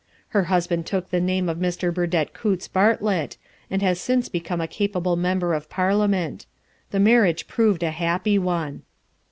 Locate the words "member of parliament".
5.15-6.47